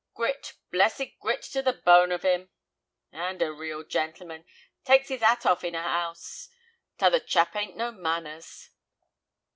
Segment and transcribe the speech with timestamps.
[0.15, 2.49] "Grit, blessed grit to the bone of 'im."
[3.11, 4.45] "And a real gentleman.
[4.83, 6.49] Takes 'is 'at off in a 'ouse.
[6.97, 8.71] T'other chap 'ain't no manners."